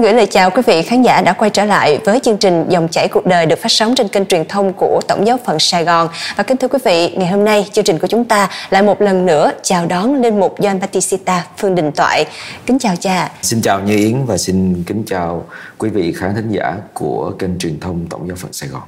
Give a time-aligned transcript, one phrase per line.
[0.00, 2.66] Xin gửi lời chào quý vị khán giả đã quay trở lại với chương trình
[2.68, 5.58] Dòng chảy cuộc đời được phát sóng trên kênh truyền thông của Tổng giáo phận
[5.58, 6.08] Sài Gòn.
[6.36, 9.02] Và kính thưa quý vị, ngày hôm nay chương trình của chúng ta lại một
[9.02, 12.26] lần nữa chào đón lên mục John Batista Phương Đình Toại.
[12.66, 13.30] Kính chào cha.
[13.42, 15.44] Xin chào Như Yến và xin kính chào
[15.78, 18.82] quý vị khán thính giả của kênh truyền thông Tổng giáo phận Sài Gòn.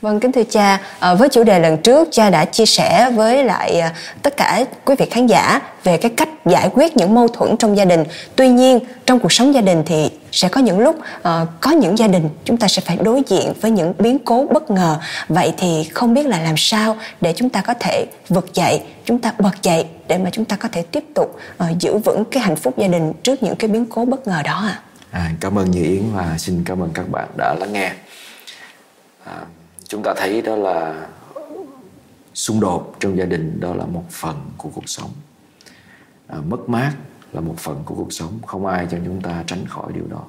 [0.00, 3.44] Vâng, kính thưa cha, ờ, với chủ đề lần trước cha đã chia sẻ với
[3.44, 3.88] lại ờ,
[4.22, 7.76] tất cả quý vị khán giả về cái cách giải quyết những mâu thuẫn trong
[7.76, 8.04] gia đình.
[8.36, 11.98] Tuy nhiên, trong cuộc sống gia đình thì sẽ có những lúc ờ, có những
[11.98, 14.98] gia đình chúng ta sẽ phải đối diện với những biến cố bất ngờ.
[15.28, 19.18] Vậy thì không biết là làm sao để chúng ta có thể vực dậy, chúng
[19.18, 21.38] ta bật dậy để mà chúng ta có thể tiếp tục
[21.78, 24.64] giữ vững cái hạnh phúc gia đình trước những cái biến cố bất ngờ đó
[24.68, 24.80] ạ.
[24.80, 24.92] À?
[25.12, 27.92] À, cảm ơn Như Yến và xin cảm ơn các bạn đã lắng nghe.
[29.24, 29.36] À,
[29.92, 31.06] chúng ta thấy đó là
[32.34, 35.10] xung đột trong gia đình đó là một phần của cuộc sống.
[36.26, 36.92] À, mất mát
[37.32, 38.38] là một phần của cuộc sống.
[38.46, 40.24] Không ai cho chúng ta tránh khỏi điều đó.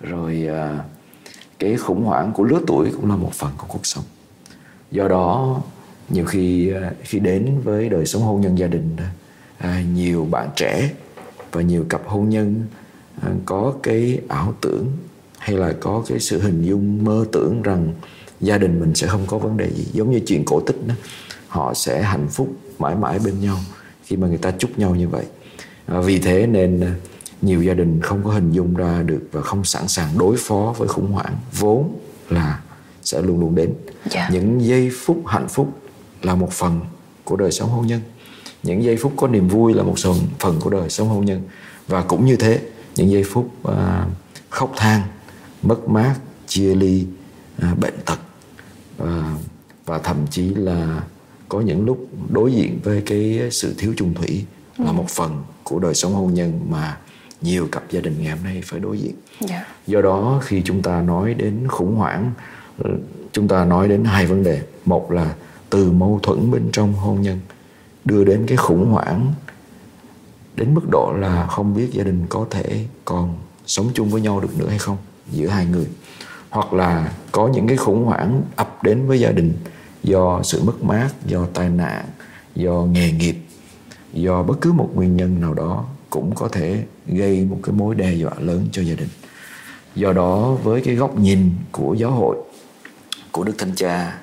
[0.00, 0.84] Rồi à,
[1.58, 4.04] cái khủng hoảng của lứa tuổi cũng là một phần của cuộc sống.
[4.90, 5.60] Do đó
[6.08, 8.96] nhiều khi à, khi đến với đời sống hôn nhân gia đình
[9.58, 10.90] à, nhiều bạn trẻ
[11.52, 12.62] và nhiều cặp hôn nhân
[13.22, 14.86] à, có cái ảo tưởng
[15.38, 17.92] hay là có cái sự hình dung mơ tưởng rằng
[18.40, 20.94] gia đình mình sẽ không có vấn đề gì giống như chuyện cổ tích đó
[21.48, 23.58] họ sẽ hạnh phúc mãi mãi bên nhau
[24.04, 25.24] khi mà người ta chúc nhau như vậy
[25.86, 26.94] à, vì thế nên à,
[27.42, 30.74] nhiều gia đình không có hình dung ra được và không sẵn sàng đối phó
[30.78, 31.98] với khủng hoảng vốn
[32.30, 32.60] là
[33.02, 34.12] sẽ luôn luôn đến yeah.
[34.12, 34.28] Dạ.
[34.32, 35.78] những giây phút hạnh phúc
[36.22, 36.80] là một phần
[37.24, 38.00] của đời sống hôn nhân
[38.62, 39.94] những giây phút có niềm vui là một
[40.38, 41.42] phần của đời sống hôn nhân
[41.88, 42.60] và cũng như thế
[42.96, 43.74] những giây phút uh,
[44.50, 45.02] khóc than
[45.62, 46.14] mất mát
[46.46, 47.06] chia ly
[47.72, 48.18] uh, bệnh tật
[49.04, 49.36] và
[49.86, 51.02] và thậm chí là
[51.48, 54.44] có những lúc đối diện với cái sự thiếu chung thủy
[54.78, 54.92] là ừ.
[54.92, 56.98] một phần của đời sống hôn nhân mà
[57.40, 59.14] nhiều cặp gia đình ngày hôm nay phải đối diện.
[59.40, 59.50] Yeah.
[59.50, 59.66] Dạ.
[59.86, 62.32] Do đó khi chúng ta nói đến khủng hoảng
[63.32, 64.62] chúng ta nói đến hai vấn đề.
[64.84, 65.34] Một là
[65.70, 67.40] từ mâu thuẫn bên trong hôn nhân
[68.04, 69.32] đưa đến cái khủng hoảng
[70.56, 74.40] đến mức độ là không biết gia đình có thể còn sống chung với nhau
[74.40, 74.96] được nữa hay không
[75.30, 75.86] giữa hai người
[76.54, 79.52] hoặc là có những cái khủng hoảng ập đến với gia đình
[80.02, 82.04] do sự mất mát do tai nạn
[82.54, 83.36] do nghề nghiệp
[84.12, 87.94] do bất cứ một nguyên nhân nào đó cũng có thể gây một cái mối
[87.94, 89.08] đe dọa lớn cho gia đình
[89.94, 92.36] do đó với cái góc nhìn của giáo hội
[93.32, 94.18] của đức thánh cha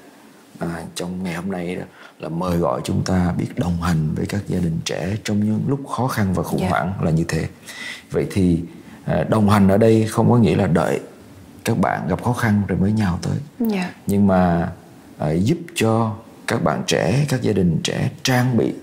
[0.60, 1.84] à, trong ngày hôm nay đó,
[2.20, 5.62] là mời gọi chúng ta biết đồng hành với các gia đình trẻ trong những
[5.68, 6.72] lúc khó khăn và khủng yeah.
[6.72, 6.78] Dạ.
[6.80, 7.48] hoảng là như thế
[8.12, 8.60] vậy thì
[9.06, 11.00] à, đồng hành ở đây không có nghĩa là đợi
[11.66, 13.72] các bạn gặp khó khăn rồi mới nhào tới yeah.
[13.72, 13.94] Dạ.
[14.08, 14.72] nhưng mà
[15.18, 16.16] à, giúp cho
[16.48, 18.74] các bạn trẻ các gia đình trẻ trang bị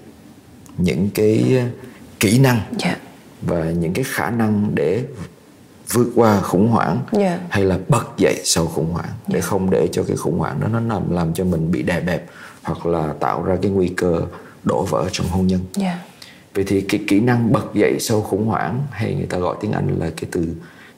[0.76, 1.62] những cái ờ,
[2.20, 2.78] kỹ năng yeah.
[2.78, 2.96] Dạ.
[3.42, 5.04] và những cái khả năng để
[5.92, 7.40] vượt qua khủng hoảng yeah.
[7.40, 7.46] Dạ.
[7.50, 9.28] hay là bật dậy sau khủng hoảng yeah.
[9.28, 12.00] để không để cho cái khủng hoảng đó nó làm làm cho mình bị đè
[12.00, 12.26] bẹp
[12.62, 14.20] hoặc là tạo ra cái nguy cơ
[14.64, 15.60] đổ vỡ trong hôn nhân.
[15.80, 15.98] Yeah.
[16.54, 19.72] Vậy thì cái kỹ năng bật dậy sau khủng hoảng hay người ta gọi tiếng
[19.72, 20.54] Anh là cái từ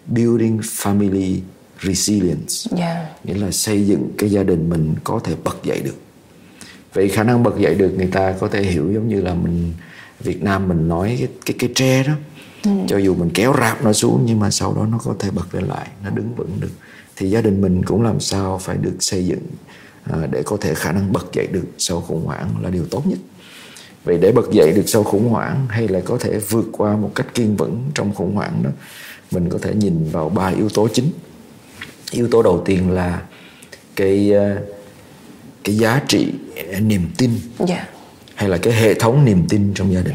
[0.06, 1.38] building family
[1.82, 2.76] resilience.
[2.76, 3.06] Yeah.
[3.24, 5.96] Nghĩa là xây dựng cái gia đình mình có thể bật dậy được.
[6.92, 9.72] Vậy khả năng bật dậy được người ta có thể hiểu giống như là mình
[10.20, 12.12] Việt Nam mình nói cái cái cái tre đó.
[12.64, 12.70] Ừ.
[12.88, 15.54] cho dù mình kéo rạp nó xuống nhưng mà sau đó nó có thể bật
[15.54, 16.70] lên lại nó đứng vững được.
[17.16, 19.46] Thì gia đình mình cũng làm sao phải được xây dựng
[20.04, 23.06] à, để có thể khả năng bật dậy được sau khủng hoảng là điều tốt
[23.06, 23.18] nhất.
[24.04, 27.12] Vậy để bật dậy được sau khủng hoảng hay là có thể vượt qua một
[27.14, 28.70] cách kiên vững trong khủng hoảng đó
[29.30, 31.10] mình có thể nhìn vào ba yếu tố chính
[32.10, 33.22] yếu tố đầu tiên là
[33.96, 34.56] cái ờ,
[35.64, 36.32] cái giá trị
[36.80, 37.68] niềm tin yeah.
[37.68, 37.86] Dạ.
[38.34, 40.14] hay là cái hệ thống niềm tin trong gia đình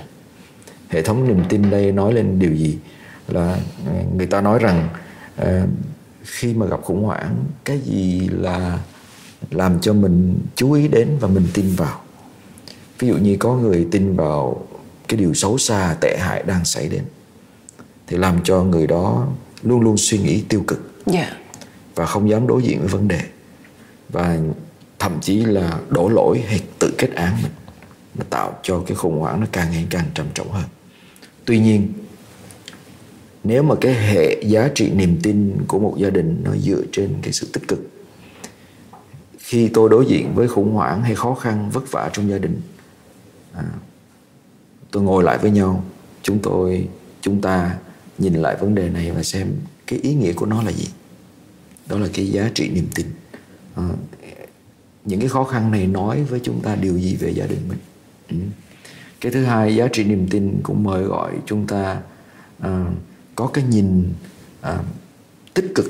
[0.90, 2.78] hệ thống niềm tin đây nói lên điều gì
[3.28, 4.90] là ờ, người ta nói rằng
[5.42, 5.48] uh,
[6.24, 8.80] khi mà gặp khủng hoảng cái gì là
[9.52, 12.02] làm cho mình chú ý đến và mình tin vào
[13.00, 14.68] ví dụ như có người tin vào
[15.08, 17.04] cái điều xấu xa tệ hại đang xảy đến
[18.08, 19.28] thì làm cho người đó
[19.64, 21.34] luôn luôn suy nghĩ tiêu cực yeah.
[21.96, 23.22] Và không dám đối diện với vấn đề.
[24.10, 24.38] Và
[25.00, 27.52] thậm chí là đổ lỗi hay tự kết án mình
[28.16, 30.66] nó tạo cho cái khủng hoảng nó càng ngày càng trầm trọng hơn.
[31.46, 31.94] Tuy nhiên
[33.44, 37.16] nếu mà cái hệ giá trị niềm tin của một gia đình nó dựa trên
[37.22, 37.80] cái sự tích cực
[39.40, 42.62] khi tôi đối diện với khủng hoảng hay khó khăn vất vả trong gia đình
[43.54, 43.64] à,
[44.92, 45.84] tôi ngồi lại với nhau
[46.24, 46.88] chúng tôi
[47.22, 47.78] chúng ta
[48.18, 49.48] nhìn lại vấn đề này và xem
[49.88, 50.88] cái ý nghĩa của nó là gì
[51.90, 53.06] đó là cái giá trị niềm tin
[53.76, 53.84] à,
[55.06, 57.78] những cái khó khăn này nói với chúng ta điều gì về gia đình mình
[58.30, 58.36] ừ.
[59.22, 62.02] cái thứ hai giá trị niềm tin cũng mời gọi chúng ta
[62.60, 62.86] à,
[63.36, 64.14] có cái nhìn
[64.62, 64.80] à,
[65.54, 65.86] tích cực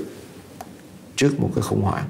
[1.15, 2.05] trước một cái khủng hoảng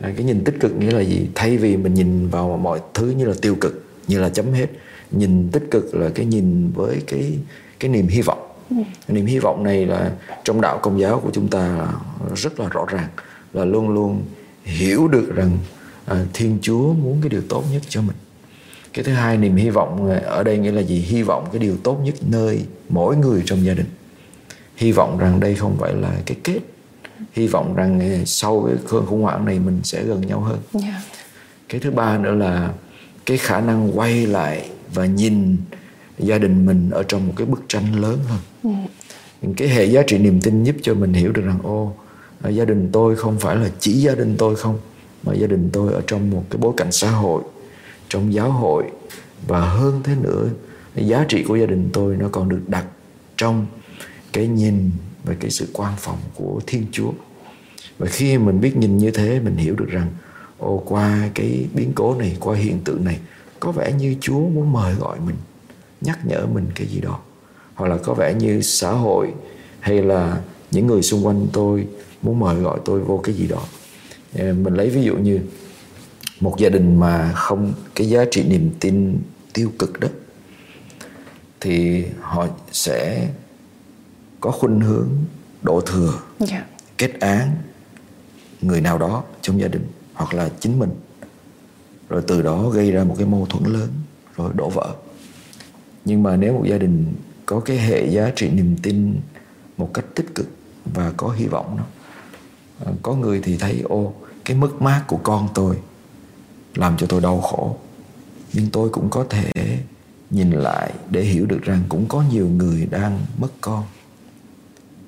[0.00, 3.10] à, cái nhìn tích cực nghĩa là gì thay vì mình nhìn vào mọi thứ
[3.10, 4.66] như là tiêu cực như là chấm hết
[5.10, 7.38] nhìn tích cực là cái nhìn với cái
[7.80, 8.51] cái niềm hy vọng
[9.08, 10.12] niềm hy vọng này là
[10.44, 11.92] trong đạo công giáo của chúng ta là
[12.36, 13.08] rất là rõ ràng
[13.52, 14.22] là luôn luôn
[14.64, 15.58] hiểu được rằng
[16.06, 18.16] à, thiên chúa muốn cái điều tốt nhất cho mình.
[18.92, 20.98] Cái thứ hai niềm hy vọng ở đây nghĩa là gì?
[20.98, 23.86] Hy vọng cái điều tốt nhất nơi mỗi người trong gia đình.
[24.76, 26.60] Hy vọng rằng đây không phải là cái kết.
[27.32, 30.58] Hy vọng rằng à, sau cái cơn khủng hoảng này mình sẽ gần nhau hơn.
[30.72, 30.84] Yeah.
[30.84, 31.02] Dạ.
[31.68, 32.72] cái thứ ba nữa là
[33.26, 35.56] cái khả năng quay lại và nhìn
[36.18, 38.38] gia đình mình ở trong một cái bức tranh lớn hơn
[39.42, 41.92] những cái hệ giá trị niềm tin giúp cho mình hiểu được rằng, ô
[42.50, 44.78] gia đình tôi không phải là chỉ gia đình tôi không,
[45.22, 47.42] mà gia đình tôi ở trong một cái bối cảnh xã hội,
[48.08, 48.84] trong giáo hội.
[49.46, 50.48] Và hơn thế nữa
[50.94, 52.86] giá trị của gia đình tôi nó còn được đặt
[53.36, 53.66] trong
[54.32, 54.90] cái nhìn
[55.24, 57.12] và cái sự quan phòng của thiên chúa.
[57.98, 60.06] Và khi mình biết nhìn như thế, mình hiểu được rằng,
[60.58, 63.18] ô, qua cái biến cố này, qua hiện tượng này,
[63.60, 65.36] có vẻ như chúa muốn mời gọi mình,
[66.00, 67.20] nhắc nhở mình cái gì đó
[67.82, 69.32] hoặc là có vẻ như xã hội
[69.80, 70.40] hay là
[70.70, 71.86] những người xung quanh tôi
[72.22, 73.62] muốn mời gọi tôi vô cái gì đó
[74.36, 75.40] mình lấy ví dụ như
[76.40, 79.18] một gia đình mà không cái giá trị niềm tin
[79.52, 80.08] tiêu cực đó
[81.60, 83.28] thì họ sẽ
[84.40, 85.08] có khuynh hướng
[85.62, 86.50] đổ thừa yeah.
[86.50, 86.64] Dạ.
[86.98, 87.56] kết án
[88.60, 90.90] người nào đó trong gia đình hoặc là chính mình
[92.08, 93.88] rồi từ đó gây ra một cái mâu thuẫn lớn
[94.36, 94.94] rồi đổ vỡ
[96.04, 97.14] nhưng mà nếu một gia đình
[97.52, 99.20] có cái hệ giá trị niềm tin
[99.76, 100.46] một cách tích cực
[100.84, 101.84] và có hy vọng đó.
[102.86, 104.14] À, có người thì thấy, ô,
[104.44, 105.76] cái mất mát của con tôi
[106.74, 107.76] làm cho tôi đau khổ.
[108.52, 109.78] Nhưng tôi cũng có thể
[110.30, 113.84] nhìn lại để hiểu được rằng cũng có nhiều người đang mất con.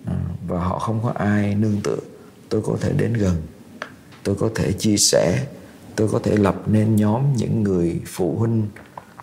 [0.07, 0.17] À,
[0.49, 1.99] và họ không có ai nương tựa.
[2.49, 3.43] Tôi có thể đến gần.
[4.23, 5.47] Tôi có thể chia sẻ.
[5.97, 8.69] Tôi có thể lập nên nhóm những người phụ huynh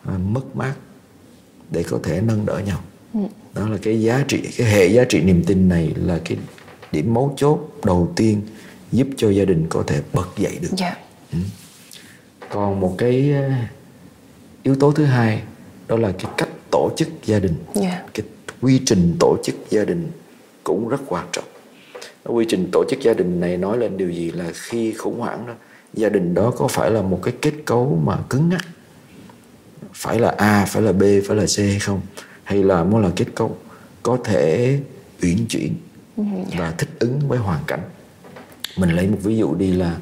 [0.05, 0.73] à, mất mát
[1.71, 2.79] để có thể nâng đỡ nhau
[3.53, 6.37] đó là cái giá trị cái hệ giá trị niềm tin này là cái
[6.91, 8.41] điểm mấu chốt đầu tiên
[8.91, 10.97] giúp cho gia đình có thể bật dậy được yeah.
[10.97, 11.03] Dạ.
[11.31, 11.37] ừ.
[12.49, 13.49] còn một cái ờ,
[14.63, 15.41] yếu tố thứ hai
[15.87, 17.85] đó là cái cách tổ chức gia đình yeah.
[17.85, 18.03] Dạ.
[18.13, 18.25] cái
[18.61, 20.11] quy trình tổ chức gia đình
[20.63, 21.45] cũng rất quan trọng
[22.23, 25.47] quy trình tổ chức gia đình này nói lên điều gì là khi khủng hoảng
[25.47, 25.53] đó
[25.93, 28.61] gia đình đó có phải là một cái kết cấu mà cứng ngắc
[29.93, 32.01] phải là A phải là B phải là C hay không
[32.43, 33.57] hay là nó là kết cấu
[34.03, 34.79] có thể
[35.21, 35.75] uyển chuyển
[36.17, 36.59] ừ, dạ.
[36.59, 37.81] và thích ứng với hoàn cảnh
[38.77, 39.97] mình lấy một ví dụ đi là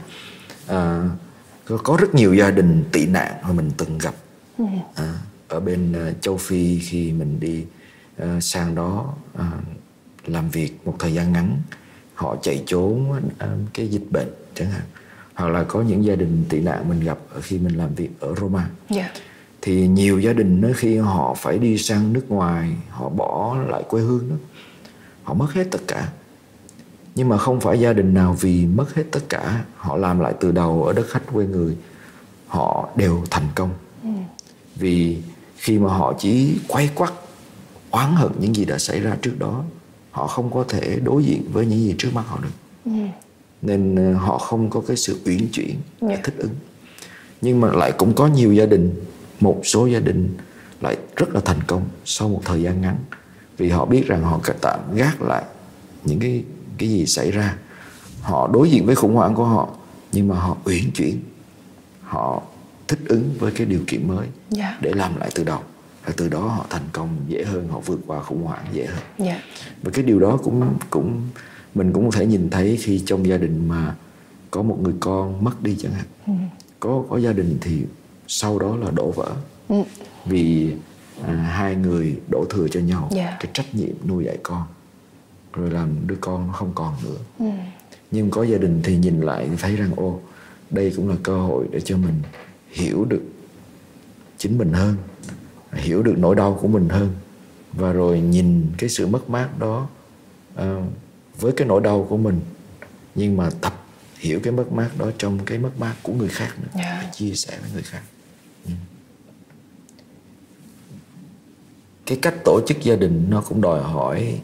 [0.67, 1.09] à,
[1.83, 4.13] có rất nhiều gia đình tị nạn mà mình từng gặp
[4.57, 4.65] ừ.
[4.95, 5.13] à,
[5.47, 7.65] ở bên uh, châu phi khi mình đi
[8.23, 9.43] uh, sang đó uh,
[10.25, 11.57] làm việc một thời gian ngắn
[12.13, 14.83] họ chạy trốn uh, cái dịch bệnh chẳng hạn
[15.33, 18.35] hoặc là có những gia đình tị nạn mình gặp khi mình làm việc ở
[18.35, 19.11] Roma yeah.
[19.61, 23.83] Thì nhiều gia đình đó, khi họ phải đi sang nước ngoài họ bỏ lại
[23.89, 24.35] quê hương đó
[25.23, 26.09] họ mất hết tất cả
[27.15, 30.33] nhưng mà không phải gia đình nào vì mất hết tất cả họ làm lại
[30.39, 31.77] từ đầu ở đất khách quê người
[32.47, 33.69] họ đều thành công
[34.03, 34.09] ừ.
[34.75, 35.21] vì
[35.57, 37.13] khi mà họ chỉ quay quắt
[37.91, 39.63] oán hận những gì đã xảy ra trước đó
[40.11, 42.49] họ không có thể đối diện với những gì trước mắt họ được
[42.85, 42.91] ừ.
[43.61, 45.81] nên ờ, họ không có cái sự uyển chuyển yeah.
[46.01, 46.21] Dạ.
[46.23, 46.55] thích ứng
[47.41, 48.95] nhưng mà lại cũng có nhiều gia đình
[49.39, 50.37] một số gia đình
[50.81, 52.97] lại rất là thành công sau một thời gian ngắn
[53.57, 55.43] vì họ biết rằng họ tạm gác lại
[56.03, 56.43] những cái
[56.77, 57.55] cái gì xảy ra
[58.21, 59.69] họ đối diện với khủng hoảng của họ
[60.11, 61.19] nhưng mà họ uyển chuyển
[62.03, 62.41] họ
[62.87, 64.29] thích ứng với cái điều kiện mới yeah.
[64.49, 64.77] Dạ.
[64.81, 65.59] để làm lại từ đầu
[66.05, 69.03] và từ đó họ thành công dễ hơn họ vượt qua khủng hoảng dễ hơn
[69.17, 69.39] yeah.
[69.39, 69.65] Dạ.
[69.83, 71.21] và cái điều đó cũng cũng
[71.75, 73.95] mình cũng có thể nhìn thấy khi trong gia đình mà
[74.51, 76.33] có một người con mất đi chẳng hạn ừ.
[76.79, 77.85] có có gia đình thì
[78.31, 79.35] sau đó là đổ vỡ
[79.69, 79.75] ừ.
[80.25, 80.73] vì
[81.23, 83.29] à, hai người đổ thừa cho nhau yeah.
[83.29, 83.37] Dạ.
[83.39, 84.63] cái trách nhiệm nuôi dạy con
[85.53, 87.45] rồi làm đứa con nó không còn nữa ừ.
[88.11, 90.19] nhưng có gia đình thì nhìn lại thì thấy rằng ô
[90.69, 92.21] đây cũng là cơ hội để cho mình
[92.69, 93.21] hiểu được
[94.37, 94.95] chính mình hơn
[95.73, 97.09] hiểu được nỗi đau của mình hơn
[97.73, 99.87] và rồi nhìn cái sự mất mát đó
[100.53, 100.61] uh,
[101.39, 102.39] với cái nỗi đau của mình
[103.15, 103.85] nhưng mà tập
[104.19, 107.03] hiểu cái mất mát đó trong cái mất mát của người khác nữa yeah.
[107.03, 107.09] Dạ.
[107.13, 108.01] chia sẻ với người khác
[112.09, 114.39] cái cách tổ chức gia đình nó cũng đòi hỏi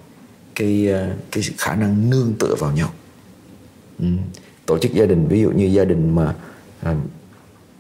[0.56, 2.90] cái ờ, cái khả năng nương tựa vào nhau
[4.00, 4.06] ừ.
[4.66, 6.36] tổ chức gia đình ví dụ như gia đình mà
[6.82, 6.96] à,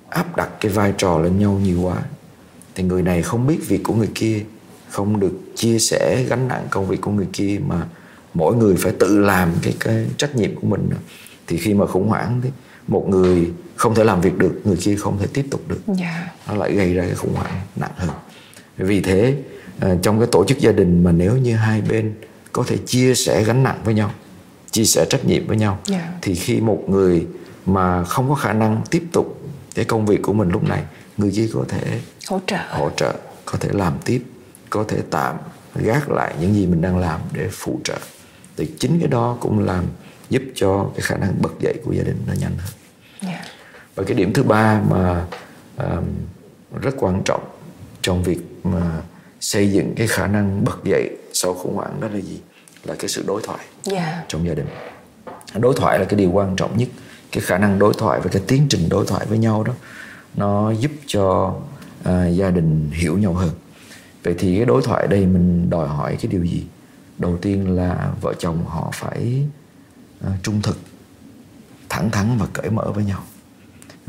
[0.10, 2.04] áp đặt cái vai trò lên nhau nhiều quá
[2.75, 4.44] thì người này không biết việc của người kia
[4.89, 7.88] không được chia sẻ gánh nặng công việc của người kia mà
[8.34, 10.89] mỗi người phải tự làm cái cái trách nhiệm của mình
[11.48, 12.50] thì khi mà khủng hoảng thì
[12.88, 16.00] một người không thể làm việc được người kia không thể tiếp tục được yeah.
[16.00, 16.32] Dạ.
[16.48, 18.10] nó lại gây ra cái khủng hoảng nặng hơn
[18.77, 19.36] vì thế
[19.80, 22.13] ờ, trong cái tổ chức gia đình mà nếu như hai bên
[22.51, 24.12] có thể chia sẻ gánh nặng với nhau
[24.72, 26.01] chia sẻ trách nhiệm với nhau yeah.
[26.04, 26.12] Dạ.
[26.22, 27.27] thì khi một người
[27.65, 29.42] mà không có khả năng tiếp tục
[29.75, 30.84] cái công việc của mình lúc này
[31.18, 33.13] người kia có thể hỗ trợ hỗ trợ
[33.46, 34.24] có thể làm tiếp
[34.70, 35.36] có thể tạm
[35.75, 37.98] gác lại những gì mình đang làm để phụ trợ
[38.58, 39.86] thì chính cái đó cũng làm
[40.29, 42.74] giúp cho cái khả năng bật dậy của gia đình nó nhanh hơn
[43.22, 43.46] yeah.
[43.46, 43.51] Dạ.
[43.96, 45.25] và cái điểm thứ ba mà
[45.77, 46.05] um,
[46.82, 47.44] rất quan trọng
[48.01, 49.01] trong việc mà
[49.39, 52.39] xây dựng cái khả năng bật dậy sau khủng hoảng đó là gì
[52.84, 54.03] là cái sự đối thoại yeah.
[54.03, 54.24] Dạ.
[54.27, 54.67] trong gia đình
[55.53, 56.89] đối thoại là cái điều quan trọng nhất
[57.32, 59.74] cái khả năng đối thoại và cái tiến trình đối thoại với nhau đó
[60.36, 61.55] nó giúp cho
[62.01, 63.51] uh, gia đình hiểu nhau hơn
[64.24, 66.63] vậy thì cái đối thoại đây mình đòi hỏi cái điều gì
[67.17, 69.48] đầu tiên là vợ chồng họ phải
[70.44, 70.78] trung thực
[71.90, 73.24] thẳng thắn và cởi mở với nhau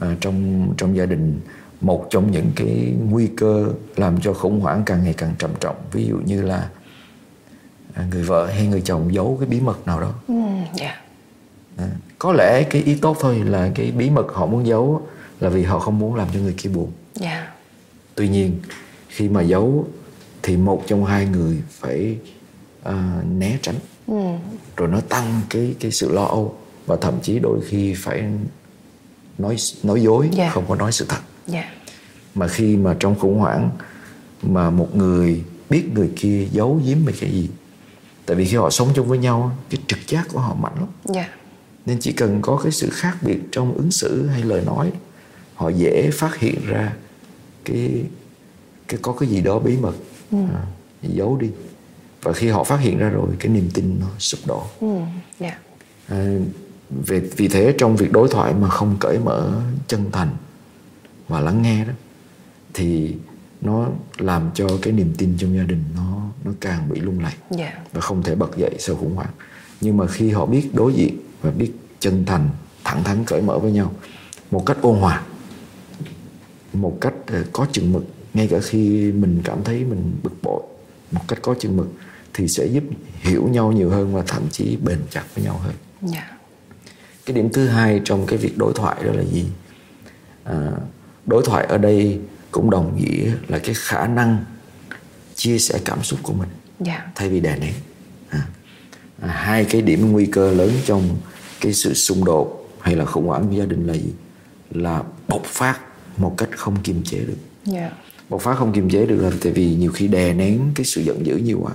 [0.02, 1.40] uh, trong trong gia đình
[1.80, 5.76] một trong những cái nguy cơ làm cho khủng hoảng càng ngày càng trầm trọng
[5.92, 6.68] ví dụ như là
[8.10, 10.68] người vợ hay người chồng giấu cái bí mật nào đó yeah.
[10.74, 11.02] Dạ.
[11.76, 15.06] à, có lẽ cái ý tốt thôi là cái bí mật họ muốn giấu
[15.40, 17.34] là vì họ không muốn làm cho người kia buồn yeah.
[17.34, 17.52] Dạ.
[18.14, 18.60] tuy nhiên
[19.08, 19.88] khi mà giấu
[20.42, 22.18] thì một trong hai người phải
[22.88, 22.94] uh,
[23.38, 23.74] né tránh
[24.06, 24.14] ừ.
[24.76, 28.24] rồi nó tăng cái cái sự lo âu và thậm chí đôi khi phải
[29.38, 30.36] nói nói dối yeah.
[30.36, 30.50] Dạ.
[30.50, 31.20] không có nói sự thật
[31.52, 31.64] yeah.
[31.64, 31.92] Dạ.
[32.34, 33.70] mà khi mà trong khủng hoảng
[34.42, 37.48] mà một người biết người kia giấu giếm về cái gì
[38.26, 41.14] tại vì khi họ sống chung với nhau cái trực giác của họ mạnh lắm
[41.14, 41.30] yeah.
[41.86, 44.92] nên chỉ cần có cái sự khác biệt trong ứng xử hay lời nói
[45.54, 46.92] họ dễ phát hiện ra
[47.64, 48.04] cái
[48.88, 49.94] cái có cái gì đó bí mật
[50.30, 50.38] ừ.
[50.54, 50.66] à,
[51.02, 51.50] giấu đi
[52.26, 54.86] và khi họ phát hiện ra rồi cái niềm tin nó sụp đổ ừ.
[54.96, 55.08] yeah.
[55.40, 55.58] Dạ.
[56.08, 56.38] à,
[56.90, 60.28] về vì thế trong việc đối thoại mà không cởi mở chân thành
[61.28, 61.92] và lắng nghe đó
[62.74, 63.14] thì
[63.60, 67.34] nó làm cho cái niềm tin trong gia đình nó nó càng bị lung lay
[67.58, 67.74] yeah.
[67.74, 67.82] Dạ.
[67.92, 69.32] và không thể bật dậy sau khủng hoảng
[69.80, 72.48] nhưng mà khi họ biết đối diện và biết chân thành
[72.84, 73.92] thẳng thắn cởi mở với nhau
[74.50, 75.22] một cách ôn hòa
[76.72, 78.04] một cách ờ, có chừng mực
[78.34, 80.62] ngay cả khi mình cảm thấy mình bực bội
[81.12, 81.88] một cách có chừng mực
[82.36, 82.84] thì sẽ giúp
[83.20, 85.74] hiểu nhau nhiều hơn và thậm chí bền chặt với nhau hơn
[86.12, 86.12] yeah.
[86.14, 86.36] Dạ.
[87.26, 89.46] cái điểm thứ hai trong cái việc đối thoại đó là gì
[90.44, 90.70] à,
[91.26, 94.44] đối thoại ở đây cũng đồng nghĩa là cái khả năng
[95.34, 96.48] chia sẻ cảm xúc của mình
[96.86, 97.00] yeah.
[97.04, 97.12] Dạ.
[97.14, 97.74] thay vì đè nén
[98.28, 98.46] à,
[99.20, 101.16] à, hai cái điểm nguy cơ lớn trong
[101.60, 104.12] cái sự xung đột hay là khủng hoảng của gia đình là gì
[104.70, 105.80] là bộc phát
[106.16, 107.38] một cách không kiềm chế được
[107.72, 107.92] yeah.
[107.92, 107.98] Dạ.
[108.28, 111.02] bộc phát không kiềm chế được là tại vì nhiều khi đè nén cái sự
[111.02, 111.72] giận dữ nhiều quá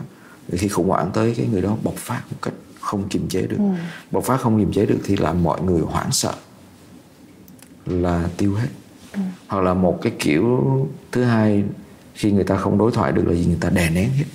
[0.48, 3.42] thì khi khủng hoảng tới cái người đó bộc phát một cách không kiềm chế
[3.42, 3.58] được.
[3.58, 3.64] Ừ.
[4.12, 6.34] bộc phát không kiềm chế được thì làm mọi người hoảng sợ
[7.86, 8.68] là tiêu hết.
[9.14, 9.20] Ừ.
[9.48, 10.64] hoặc là một cái kiểu
[11.12, 11.64] thứ hai
[12.14, 14.26] khi người ta không đối thoại được là gì người ta đè nén hết.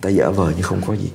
[0.00, 1.10] Ta giả vờ như không có gì.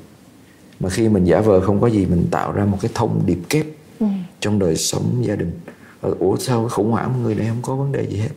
[0.79, 3.39] Mà khi mình giả vờ không có gì mình tạo ra một cái thông điệp
[3.49, 3.65] kép
[3.99, 4.05] ừ.
[4.39, 5.59] trong đời sống gia đình.
[6.01, 8.29] Ủa sao khủng hoảng người này không có vấn đề gì hết?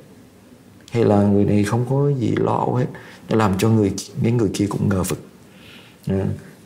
[0.90, 2.86] Hay là người này không có gì lo hết?
[3.28, 5.18] Nó làm cho người mấy người kia cũng ngờ vực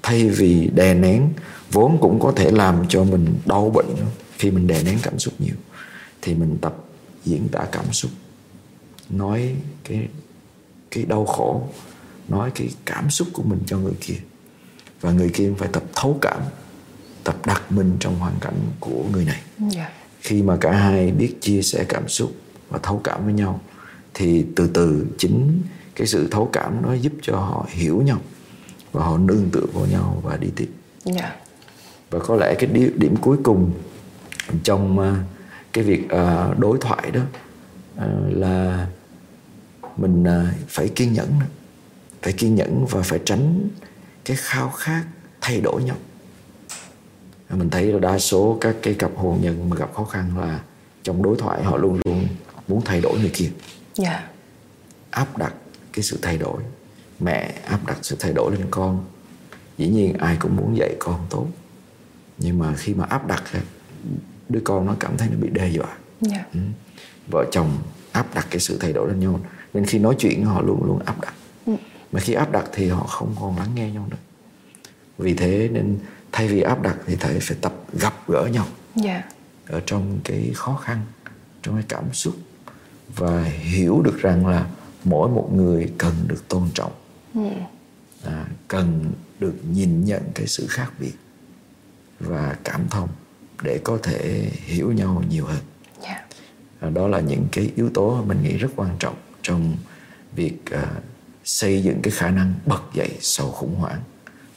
[0.03, 1.29] thay vì đè nén
[1.73, 3.87] vốn cũng có thể làm cho mình đau bệnh
[4.39, 5.57] khi mình đè nén cảm xúc nhiều
[6.23, 6.75] thì mình tập
[7.25, 8.11] diễn tả cảm xúc.
[9.11, 9.55] Nói
[9.85, 10.09] cái
[10.91, 11.69] cái đau khổ
[12.29, 14.19] nói cái cảm xúc của mình cho người kia.
[15.01, 16.43] Và người kia phải tập thấu cảm
[17.25, 19.41] tập đặt mình trong hoàn cảnh của người này.
[19.61, 19.73] Yeah.
[19.73, 19.91] Dạ.
[20.21, 22.33] Khi mà cả hai biết chia sẻ cảm xúc
[22.69, 23.61] và thấu cảm với nhau
[24.15, 25.63] thì từ từ chính
[25.95, 28.19] cái sự thấu cảm nó giúp cho họ hiểu nhau
[28.93, 30.69] và họ nương tựa vào nhau và đi tiếp
[31.05, 31.19] yeah.
[31.19, 31.37] Dạ.
[32.11, 33.73] và có lẽ cái điểm, điểm cuối cùng
[34.63, 35.17] trong uh,
[35.73, 37.21] cái việc uh, đối thoại đó
[37.97, 38.87] uh, là
[39.97, 41.29] mình uh, phải kiên nhẫn
[42.23, 43.69] phải kiên nhẫn và phải tránh
[44.25, 45.05] cái khao khát
[45.41, 45.97] thay đổi nhau
[47.51, 50.61] mình thấy là đa số các cái cặp hôn nhân mà gặp khó khăn là
[51.03, 52.27] trong đối thoại họ luôn luôn
[52.69, 53.55] muốn thay đổi người kia yeah.
[53.95, 54.29] Dạ.
[55.11, 55.55] áp đặt
[55.93, 56.63] cái sự thay đổi
[57.21, 59.05] mẹ áp đặt sự thay đổi lên con
[59.79, 61.47] dĩ nhiên ai cũng muốn dạy con tốt
[62.39, 63.43] nhưng mà khi mà áp đặt
[64.49, 65.99] đứa con nó cảm thấy nó bị đe dọa yeah.
[66.21, 66.45] Dạ.
[66.53, 66.61] ừ.
[67.31, 67.79] vợ chồng
[68.13, 69.41] áp đặt cái sự thay đổi lên nhau
[69.75, 71.35] nên khi nói chuyện họ luôn luôn áp đặt
[71.67, 71.73] ừ.
[72.13, 74.17] mà khi áp đặt thì họ không còn lắng nghe nhau nữa
[75.19, 75.99] vì thế nên
[76.33, 78.67] thay vì áp đặt thì thầy phải tập gặp gỡ nhau
[79.05, 79.25] yeah.
[79.69, 79.77] Dạ.
[79.77, 81.01] ở trong cái khó khăn
[81.63, 82.35] trong cái cảm xúc
[83.17, 84.67] và hiểu được rằng là
[85.05, 86.93] mỗi một người cần được tôn trọng.
[88.25, 91.13] À, cần được nhìn nhận cái sự khác biệt
[92.21, 93.09] và cảm thông
[93.63, 95.61] để có thể hiểu nhau nhiều hơn.
[96.03, 96.25] Yeah.
[96.81, 99.77] À, đó là những cái yếu tố mình nghĩ rất quan trọng trong
[100.35, 100.81] việc uh,
[101.45, 104.01] xây dựng cái khả năng bật dậy sau khủng hoảng.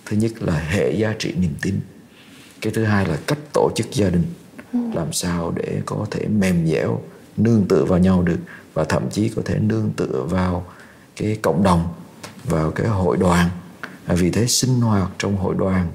[0.06, 1.80] Thứ nhất là hệ giá trị niềm tin.
[2.62, 4.24] Cái thứ hai là cách tổ chức gia đình.
[4.74, 4.80] Ừ.
[4.94, 7.02] làm sao để có thể mềm dẻo
[7.38, 8.40] nương tựa vào nhau được
[8.74, 10.66] và thậm chí có thể nương tựa vào
[11.16, 11.94] cái cộng đồng
[12.44, 13.50] vào cái hội đoàn
[14.06, 15.88] à, vì thế sinh hoạt trong hội đoàn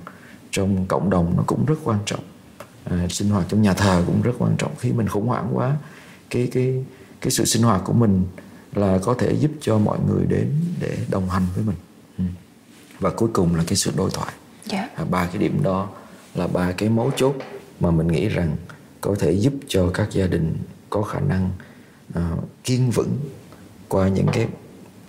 [0.50, 2.25] trong cộng đồng nó cũng rất quan trọng
[2.85, 5.76] à, sinh hoạt trong nhà thờ cũng rất quan trọng khi mình khủng hoảng quá
[6.31, 6.85] cái cái
[7.21, 8.25] cái sự sinh hoạt của mình
[8.75, 11.76] là có thể giúp cho mọi người đến để đồng hành với mình
[12.19, 12.25] ừ.
[13.00, 14.33] và cuối cùng là cái sự đối thoại
[14.71, 14.91] yeah.
[14.97, 15.03] Dạ.
[15.03, 15.88] à, ba cái điểm đó
[16.35, 17.35] là ba cái mấu chốt
[17.81, 18.57] mà mình nghĩ rằng
[19.00, 20.57] có thể giúp cho các gia đình
[20.91, 21.50] có khả năng
[22.19, 22.23] uh,
[22.65, 23.19] kiên vững
[23.88, 24.47] qua những cái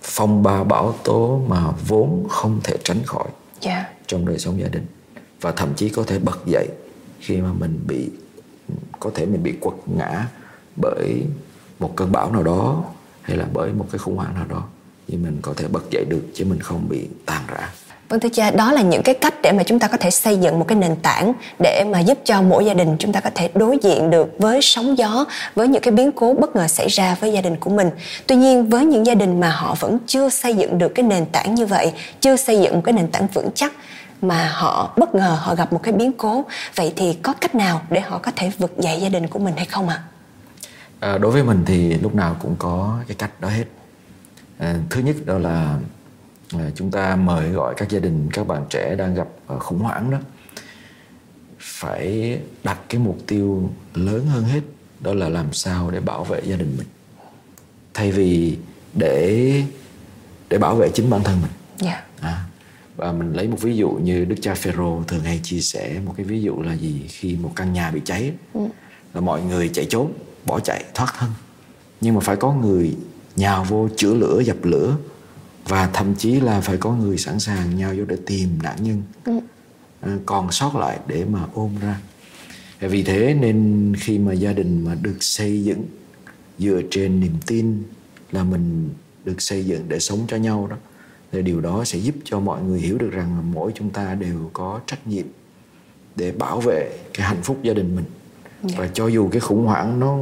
[0.08, 3.28] phong ba bão tố mà vốn không thể tránh khỏi
[3.60, 3.86] yeah.
[3.86, 3.94] Dạ.
[4.06, 4.86] trong đời sống gia đình
[5.40, 6.68] và thậm chí có thể bật dậy
[7.20, 8.10] khi mà mình bị
[9.00, 10.26] có thể mình bị quật ngã
[10.76, 11.22] bởi
[11.78, 12.84] một cơn bão nào đó
[13.22, 14.64] hay là bởi một cái khủng hoảng nào đó
[15.08, 17.72] thì mình có thể bật dậy được chứ mình không bị tàn rã
[18.08, 20.36] Vâng thưa cha, đó là những cái cách để mà chúng ta có thể xây
[20.36, 23.30] dựng một cái nền tảng để mà giúp cho mỗi gia đình chúng ta có
[23.34, 25.24] thể đối diện được với sóng gió,
[25.54, 27.90] với những cái biến cố bất ngờ xảy ra với gia đình của mình.
[28.26, 31.26] Tuy nhiên với những gia đình mà họ vẫn chưa xây dựng được cái nền
[31.26, 33.72] tảng như vậy, chưa xây dựng một cái nền tảng vững chắc
[34.22, 37.80] mà họ bất ngờ họ gặp một cái biến cố, vậy thì có cách nào
[37.90, 40.02] để họ có thể vực dậy gia đình của mình hay không ạ?
[41.00, 41.12] À?
[41.12, 43.64] À, đối với mình thì lúc nào cũng có cái cách đó hết.
[44.58, 45.74] À, thứ nhất đó là
[46.74, 50.18] chúng ta mời gọi các gia đình các bạn trẻ đang gặp khủng hoảng đó
[51.58, 54.60] phải đặt cái mục tiêu lớn hơn hết
[55.00, 56.86] đó là làm sao để bảo vệ gia đình mình
[57.94, 58.58] thay vì
[58.94, 59.62] để
[60.48, 61.50] để bảo vệ chính bản thân mình
[61.90, 62.04] yeah.
[62.22, 62.28] Dạ.
[62.28, 62.44] à,
[62.96, 66.14] và mình lấy một ví dụ như đức cha Phêrô thường hay chia sẻ một
[66.16, 68.60] cái ví dụ là gì khi một căn nhà bị cháy ừ.
[69.14, 70.12] là mọi người chạy trốn
[70.46, 71.30] bỏ chạy thoát thân
[72.00, 72.96] nhưng mà phải có người
[73.36, 74.96] nhào vô chữa lửa dập lửa
[75.68, 79.02] và thậm chí là phải có người sẵn sàng nhau vô để tìm nạn nhân
[79.24, 79.40] ừ.
[80.00, 82.00] À, còn sót lại để mà ôm ra
[82.80, 85.84] vì thế nên khi mà gia đình mà được xây dựng
[86.58, 87.82] dựa trên niềm tin
[88.32, 88.90] là mình
[89.24, 90.76] được xây dựng để sống cho nhau đó
[91.32, 94.50] thì điều đó sẽ giúp cho mọi người hiểu được rằng mỗi chúng ta đều
[94.52, 95.26] có trách nhiệm
[96.16, 98.72] để bảo vệ cái hạnh phúc gia đình mình yeah.
[98.72, 98.74] Dạ.
[98.78, 100.18] và cho dù cái khủng hoảng nó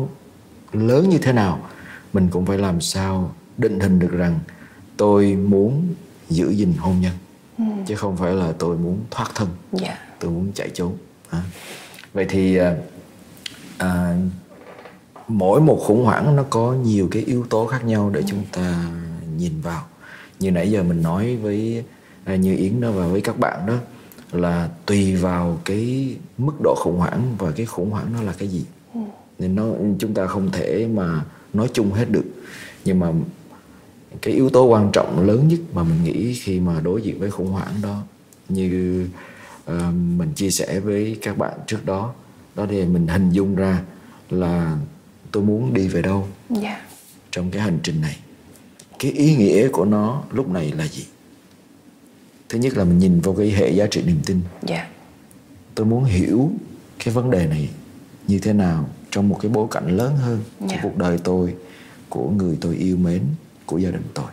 [0.73, 1.69] lớn như thế nào
[2.13, 4.39] mình cũng phải làm sao định hình được rằng
[4.97, 5.95] tôi muốn
[6.29, 7.13] giữ gìn hôn nhân
[7.59, 7.65] ừ.
[7.87, 9.49] chứ không phải là tôi muốn thoát thân
[9.81, 9.83] yeah.
[9.83, 9.99] Dạ.
[10.21, 10.97] tôi muốn chạy trốn
[11.31, 11.43] à.
[12.13, 12.77] vậy thì à,
[13.79, 14.17] à,
[15.29, 18.27] mỗi một khủng hoảng nó có nhiều cái yếu tố khác nhau để ừ.
[18.29, 18.91] chúng ta
[19.37, 19.85] nhìn vào
[20.39, 21.85] như nãy giờ mình nói với
[22.25, 23.75] à, như yến đó và với các bạn đó
[24.33, 28.49] là tùy vào cái mức độ khủng hoảng và cái khủng hoảng nó là cái
[28.49, 29.01] gì ừ.
[29.39, 29.65] nên nó
[29.99, 32.25] chúng ta không thể mà nói chung hết được
[32.85, 33.13] nhưng mà
[34.23, 37.31] cái yếu tố quan trọng lớn nhất mà mình nghĩ khi mà đối diện với
[37.31, 38.03] khủng hoảng đó
[38.49, 39.07] như
[39.71, 39.77] uh,
[40.17, 42.15] mình chia sẻ với các bạn trước đó
[42.55, 43.83] đó thì mình hình dung ra
[44.31, 44.77] là
[45.33, 46.63] tôi muốn đi về đâu yeah.
[46.63, 46.81] Dạ.
[47.31, 48.17] trong cái hành trình này
[48.99, 51.05] cái ý nghĩa của nó lúc này là gì
[52.49, 54.51] thứ nhất là mình nhìn vào cái hệ giá trị niềm tin yeah.
[54.69, 54.89] Dạ.
[55.75, 56.51] tôi muốn hiểu
[57.05, 57.71] cái vấn đề này
[58.27, 60.69] như thế nào trong một cái bối cảnh lớn hơn yeah.
[60.69, 60.81] của dạ.
[60.83, 61.55] cuộc đời tôi
[62.09, 63.23] của người tôi yêu mến
[63.67, 64.27] của gia đình tôi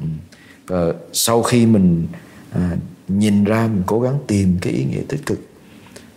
[0.00, 0.06] ừ.
[0.66, 2.06] và sau khi mình
[2.50, 2.76] à,
[3.08, 5.38] nhìn ra mình cố gắng tìm cái ý nghĩa tích cực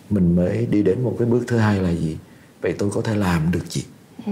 [0.09, 2.17] mình mới đi đến một cái bước thứ hai là gì
[2.61, 3.83] vậy tôi có thể làm được gì
[4.25, 4.31] ừ.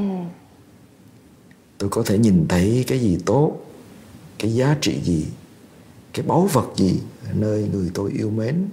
[1.77, 3.57] tôi có thể nhìn thấy cái gì tốt
[4.39, 5.25] cái giá trị gì
[6.13, 6.99] cái báu vật gì
[7.33, 8.65] nơi người tôi yêu mến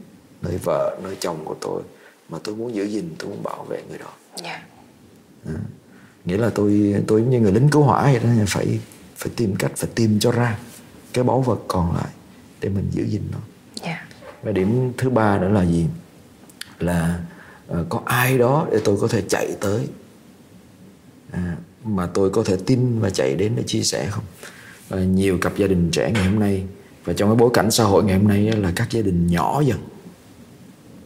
[0.42, 1.82] nơi vợ nơi chồng của tôi
[2.28, 4.60] mà tôi muốn giữ gìn tôi muốn bảo vệ người đó yeah.
[5.44, 5.52] Dạ.
[5.54, 5.60] à,
[6.24, 8.80] nghĩa là tôi tôi giống như người lính cứu hỏa vậy đó phải
[9.18, 10.58] phải tìm cách phải tìm cho ra
[11.12, 12.08] cái báu vật còn lại
[12.60, 13.38] để mình giữ gìn nó
[13.82, 13.98] yeah.
[14.10, 14.16] Dạ.
[14.42, 15.86] và điểm thứ ba nữa là gì
[16.78, 17.20] là
[17.72, 19.88] uh, có ai đó để tôi có thể chạy tới
[21.30, 24.24] à, mà tôi có thể tin và chạy đến để chia sẻ không
[24.88, 26.64] và nhiều cặp gia đình trẻ ngày hôm nay
[27.04, 29.60] và trong cái bối cảnh xã hội ngày hôm nay là các gia đình nhỏ
[29.60, 29.78] dần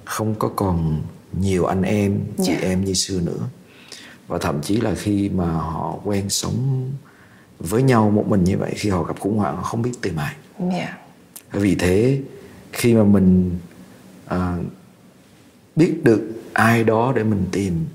[0.04, 2.62] không có còn nhiều anh em chị yeah.
[2.62, 2.68] Dạ.
[2.68, 3.48] em như xưa nữa
[4.28, 6.90] và thậm chí là khi mà họ quen sống
[7.62, 10.16] với nhau một mình như vậy khi họ gặp khủng hoảng họ không biết tìm
[10.16, 10.34] ai
[10.70, 10.98] yeah.
[11.52, 12.20] vì thế
[12.72, 13.58] khi mà mình
[14.26, 14.56] à,
[15.76, 17.86] biết được ai đó để mình tìm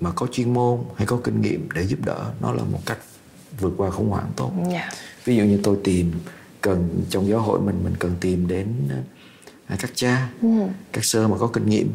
[0.00, 2.98] mà có chuyên môn hay có kinh nghiệm để giúp đỡ nó là một cách
[3.60, 4.94] vượt qua khủng hoảng tốt yeah.
[5.24, 6.12] ví dụ như tôi tìm
[6.60, 8.66] cần trong giáo hội mình mình cần tìm đến
[9.66, 10.48] à, các cha ừ.
[10.92, 11.90] các sơ mà có kinh nghiệm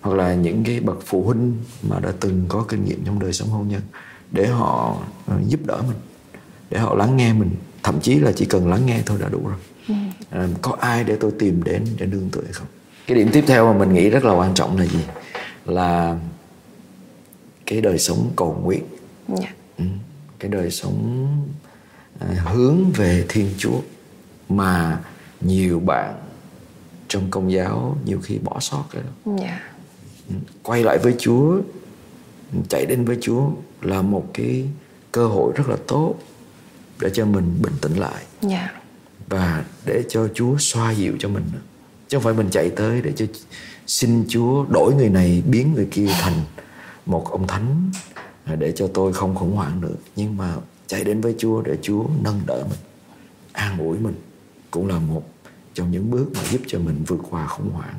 [0.00, 3.32] hoặc là những cái bậc phụ huynh mà đã từng có kinh nghiệm trong đời
[3.32, 3.82] sống hôn nhân
[4.30, 5.96] để họ ờ, giúp đỡ mình
[6.70, 7.50] để họ lắng nghe mình
[7.82, 9.94] thậm chí là chỉ cần lắng nghe thôi đã đủ rồi ừ.
[10.30, 12.66] à, có ai để tôi tìm đến để nương tựa hay không
[13.06, 15.00] cái điểm tiếp theo mà mình nghĩ rất là quan trọng là gì
[15.64, 16.18] là
[17.66, 18.82] cái đời sống cầu nguyện
[19.28, 19.40] yeah.
[19.40, 19.54] Dạ.
[19.78, 19.84] ừ.
[20.38, 21.26] cái đời sống
[22.18, 23.80] à, hướng về thiên chúa
[24.48, 25.00] mà
[25.40, 26.14] nhiều bạn
[27.08, 29.62] trong công giáo nhiều khi bỏ sót cái đó yeah.
[30.62, 31.60] Quay lại với chúa
[32.68, 33.50] chạy đến với chúa
[33.82, 34.64] là một cái
[35.12, 36.14] cơ hội rất là tốt
[37.00, 38.52] để cho mình bình tĩnh lại yeah.
[38.52, 38.80] Dạ.
[39.28, 41.44] và để cho chúa xoa dịu cho mình
[42.08, 43.26] chứ không phải mình chạy tới để cho
[43.86, 46.40] xin chúa đổi người này biến người kia thành
[47.06, 47.90] một ông thánh
[48.58, 50.54] để cho tôi không khủng hoảng nữa nhưng mà
[50.86, 52.78] chạy đến với chúa để chúa nâng đỡ mình
[53.52, 54.14] an ủi mình
[54.70, 55.22] cũng là một
[55.74, 57.94] trong những bước mà giúp cho mình vượt qua khủng hoảng.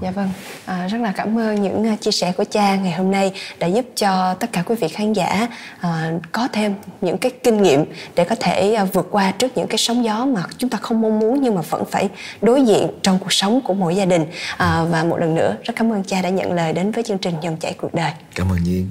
[0.00, 0.30] Dạ vâng,
[0.64, 3.66] à, rất là cảm ơn những à, chia sẻ của cha ngày hôm nay đã
[3.66, 5.48] giúp cho tất cả quý vị khán giả
[5.80, 9.66] à, có thêm những cái kinh nghiệm để có thể à, vượt qua trước những
[9.66, 12.08] cái sóng gió mà chúng ta không mong muốn nhưng mà vẫn phải
[12.42, 14.26] đối diện trong cuộc sống của mỗi gia đình.
[14.56, 17.18] À, và một lần nữa rất cảm ơn cha đã nhận lời đến với chương
[17.18, 18.10] trình dòng chảy cuộc đời.
[18.34, 18.90] Cảm ơn Nhiên.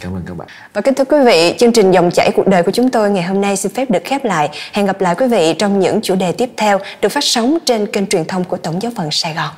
[0.00, 0.48] Cảm ơn các bạn.
[0.72, 3.22] Và kính thưa quý vị, chương trình dòng chảy cuộc đời của chúng tôi ngày
[3.22, 4.48] hôm nay xin phép được khép lại.
[4.72, 7.86] Hẹn gặp lại quý vị trong những chủ đề tiếp theo được phát sóng trên
[7.86, 9.50] kênh truyền thông của Tổng giáo phận Sài Gòn.